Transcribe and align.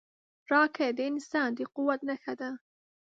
راکټ 0.51 0.91
د 0.97 0.99
انسان 1.11 1.49
د 1.57 1.59
قوت 1.75 1.99
نښه 2.09 2.33
ده 2.39 2.49